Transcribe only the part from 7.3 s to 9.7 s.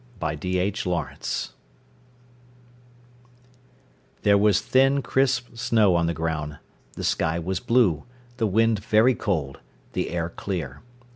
was blue, the wind very cold,